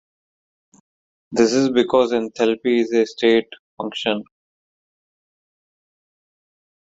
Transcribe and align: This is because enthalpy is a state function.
This 1.31 1.53
is 1.53 1.69
because 1.69 2.11
enthalpy 2.11 2.79
is 2.81 2.91
a 2.91 3.05
state 3.05 3.45
function. 3.77 4.23